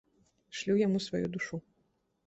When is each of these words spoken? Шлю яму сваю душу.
Шлю 0.61 0.79
яму 0.87 1.03
сваю 1.07 1.25
душу. 1.39 1.65